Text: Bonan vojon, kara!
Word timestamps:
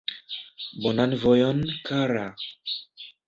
Bonan 0.85 1.13
vojon, 1.25 1.59
kara! 1.91 2.25